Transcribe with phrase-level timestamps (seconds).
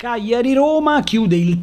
[0.00, 1.58] Cagliari-Roma chiude il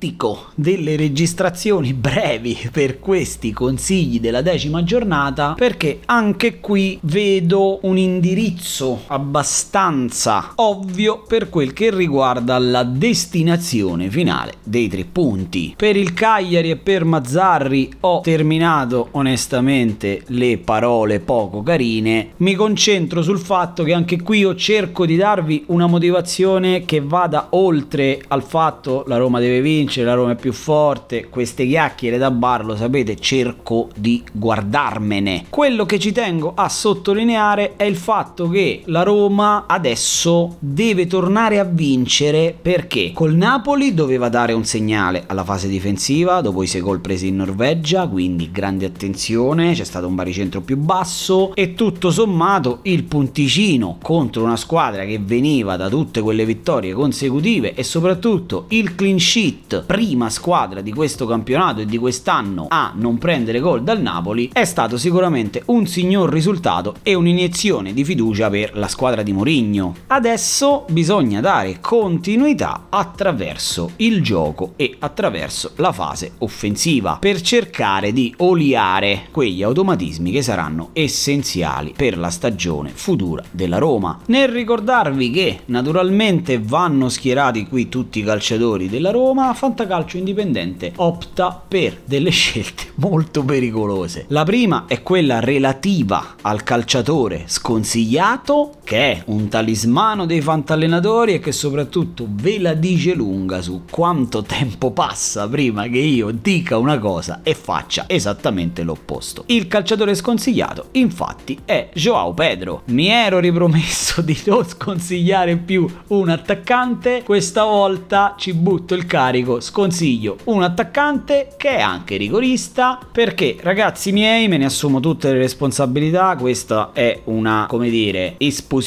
[0.00, 7.98] trittico delle registrazioni brevi per questi consigli della decima giornata perché anche qui vedo un
[7.98, 15.74] indirizzo abbastanza ovvio per quel che riguarda la destinazione finale dei tre punti.
[15.76, 23.20] Per il Cagliari e per Mazzarri ho terminato onestamente le parole poco carine, mi concentro
[23.22, 28.42] sul fatto che anche qui io cerco di darvi una motivazione che vada oltre al
[28.42, 32.76] fatto la Roma deve vincere, la Roma è più forte, queste chiacchiere da bar, lo
[32.76, 35.46] sapete, cerco di guardarmene.
[35.48, 41.58] Quello che ci tengo a sottolineare è il fatto che la Roma adesso deve tornare
[41.58, 46.80] a vincere perché col Napoli doveva dare un segnale alla fase difensiva dopo i sei
[46.80, 52.10] gol presi in Norvegia, quindi grande attenzione, c'è stato un baricentro più basso e tutto
[52.10, 58.66] sommato il punticino contro una squadra che veniva da tutte quelle vittorie consecutive e soprattutto
[58.68, 63.82] il clean sheet, prima squadra di questo campionato e di quest'anno a non prendere gol
[63.82, 69.22] dal Napoli, è stato sicuramente un signor risultato e un'iniezione di fiducia per la squadra
[69.22, 69.94] di Mourinho.
[70.08, 78.34] Adesso bisogna dare continuità attraverso il gioco e attraverso la fase offensiva per cercare di
[78.38, 84.18] oliare quegli automatismi che saranno essenziali per la stagione futura della Roma.
[84.26, 91.62] Nel ricordarvi che naturalmente vanno schierati qui tutti i calciatori della Roma, Fantacalcio Indipendente opta
[91.66, 94.24] per delle scelte molto pericolose.
[94.28, 101.38] La prima è quella relativa al calciatore sconsigliato, che è un talismano dei fantallenatori e
[101.38, 106.98] che soprattutto ve la dice lunga su quanto tempo passa prima che io dica una
[106.98, 109.44] cosa e faccia esattamente l'opposto.
[109.46, 112.82] Il calciatore sconsigliato, infatti, è Joao Pedro.
[112.86, 119.60] Mi ero ripromesso di non sconsigliare più un attaccante, questo volta ci butto il carico,
[119.60, 125.38] sconsiglio un attaccante che è anche rigorista perché ragazzi miei me ne assumo tutte le
[125.38, 128.78] responsabilità, questa è una come dire esposizione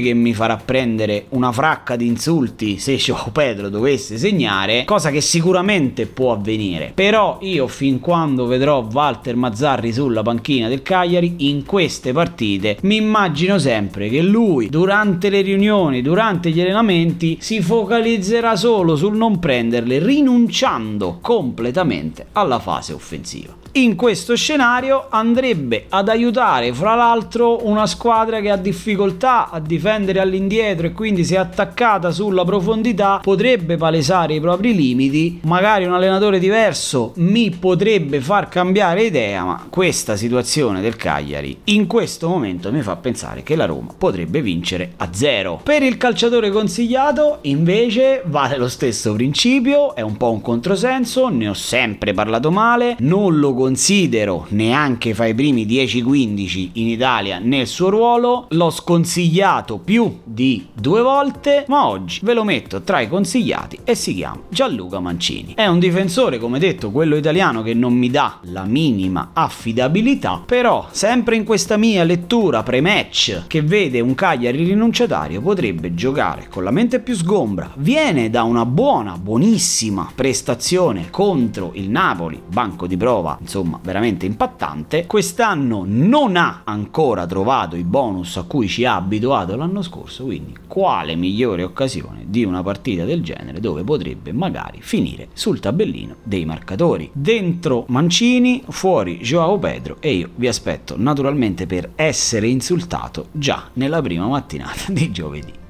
[0.00, 5.20] che mi farà prendere una fracca di insulti se Joao Pedro dovesse segnare, cosa che
[5.20, 6.92] sicuramente può avvenire.
[6.94, 12.96] Però io fin quando vedrò Walter Mazzarri sulla panchina del Cagliari in queste partite mi
[12.96, 19.38] immagino sempre che lui durante le riunioni, durante gli allenamenti si focalizzerà solo sul non
[19.38, 27.86] prenderle, rinunciando completamente alla fase offensiva in questo scenario andrebbe ad aiutare fra l'altro una
[27.86, 34.34] squadra che ha difficoltà a difendere all'indietro e quindi se attaccata sulla profondità potrebbe palesare
[34.34, 35.40] i propri limiti.
[35.42, 41.88] Magari un allenatore diverso mi potrebbe far cambiare idea ma questa situazione del Cagliari in
[41.88, 45.60] questo momento mi fa pensare che la Roma potrebbe vincere a zero.
[45.64, 51.48] Per il calciatore consigliato invece vale lo stesso principio è un po' un controsenso ne
[51.48, 57.66] ho sempre parlato male non lo considero neanche fra i primi 10-15 in Italia nel
[57.66, 63.08] suo ruolo, l'ho sconsigliato più di due volte, ma oggi ve lo metto tra i
[63.08, 65.54] consigliati e si chiama Gianluca Mancini.
[65.54, 70.88] È un difensore, come detto, quello italiano che non mi dà la minima affidabilità, però
[70.90, 76.70] sempre in questa mia lettura pre-match che vede un Cagliari rinunciatario potrebbe giocare con la
[76.70, 83.38] mente più sgombra, viene da una buona, buonissima prestazione contro il Napoli, banco di prova,
[83.40, 85.06] insomma insomma veramente impattante.
[85.06, 90.56] Quest'anno non ha ancora trovato i bonus a cui ci ha abituato l'anno scorso, quindi
[90.66, 96.44] quale migliore occasione di una partita del genere dove potrebbe magari finire sul tabellino dei
[96.44, 97.08] marcatori.
[97.12, 104.02] Dentro Mancini, fuori Joao Pedro e io vi aspetto naturalmente per essere insultato già nella
[104.02, 105.63] prima mattinata di giovedì.